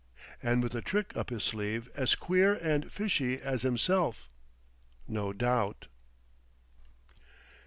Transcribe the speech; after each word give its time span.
And 0.41 0.63
with 0.63 0.73
a 0.73 0.81
trick 0.81 1.15
up 1.15 1.29
his 1.29 1.43
sleeve 1.43 1.87
as 1.93 2.15
queer 2.15 2.55
and 2.55 2.91
fishy 2.91 3.39
as 3.39 3.61
himself, 3.61 4.31
no 5.07 5.31
doubt!" 5.31 5.85